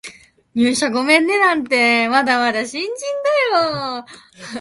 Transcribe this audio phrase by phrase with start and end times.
[0.55, 2.91] 入社五年目なんてまだまだ新人
[3.53, 4.05] だよ